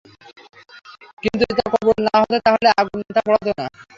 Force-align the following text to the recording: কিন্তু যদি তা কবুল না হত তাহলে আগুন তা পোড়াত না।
কিন্তু 1.23 1.41
যদি 1.41 1.53
তা 1.59 1.65
কবুল 1.73 1.97
না 2.05 2.13
হত 2.21 2.33
তাহলে 2.45 2.69
আগুন 2.79 2.99
তা 3.07 3.21
পোড়াত 3.25 3.47
না। 3.51 3.65